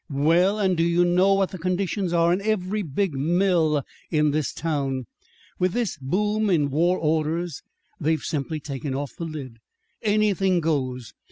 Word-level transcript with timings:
Well, 0.09 0.57
and 0.57 0.75
do 0.75 0.81
you 0.83 1.05
know 1.05 1.35
what 1.35 1.51
the 1.51 1.59
conditions 1.59 2.11
are 2.11 2.33
in 2.33 2.41
every 2.41 2.81
big 2.81 3.13
mill 3.13 3.83
in 4.09 4.31
this 4.31 4.51
town? 4.51 5.05
With 5.59 5.73
this 5.73 5.95
boom 6.01 6.49
in 6.49 6.71
war 6.71 6.97
orders, 6.97 7.61
they've 7.99 8.23
simply 8.23 8.59
taken 8.59 8.95
off 8.95 9.15
the 9.15 9.25
lid. 9.25 9.59
Anything 10.01 10.59
goes. 10.59 11.13